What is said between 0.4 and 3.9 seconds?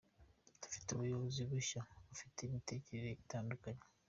Dufite ubuyobozi bushya bufite imitekerereze itandukanye.